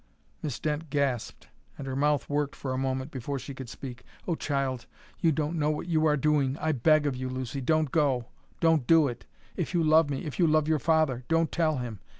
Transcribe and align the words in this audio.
Miss 0.41 0.59
Dent 0.59 0.89
gasped 0.89 1.47
and 1.77 1.85
her 1.85 1.95
mouth 1.95 2.27
worked 2.27 2.55
for 2.55 2.73
a 2.73 2.77
moment 2.79 3.11
before 3.11 3.37
she 3.37 3.53
could 3.53 3.69
speak. 3.69 4.03
"Oh, 4.27 4.33
child, 4.33 4.87
you 5.19 5.31
don't 5.31 5.59
know 5.59 5.69
what 5.69 5.85
you 5.85 6.07
are 6.07 6.17
doing! 6.17 6.57
I 6.57 6.71
beg 6.71 7.05
of 7.05 7.15
you, 7.15 7.29
Lucy, 7.29 7.61
don't 7.61 7.91
go 7.91 8.25
don't 8.59 8.87
do 8.87 9.07
it! 9.07 9.25
If 9.55 9.75
you 9.75 9.83
love 9.83 10.09
me, 10.09 10.25
if 10.25 10.39
you 10.39 10.47
love 10.47 10.67
your 10.67 10.79
father, 10.79 11.23
don't 11.27 11.51
tell 11.51 11.77
him! 11.77 11.99